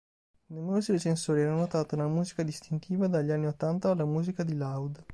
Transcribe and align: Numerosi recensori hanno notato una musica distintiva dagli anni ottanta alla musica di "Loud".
Numerosi 0.49 0.93
recensori 0.93 1.43
hanno 1.43 1.57
notato 1.57 1.93
una 1.93 2.07
musica 2.07 2.41
distintiva 2.41 3.05
dagli 3.07 3.29
anni 3.29 3.45
ottanta 3.45 3.91
alla 3.91 4.03
musica 4.03 4.41
di 4.43 4.57
"Loud". 4.57 5.05